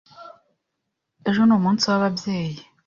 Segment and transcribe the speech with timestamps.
[1.29, 2.59] Ejo ni umunsi w'ababyeyi.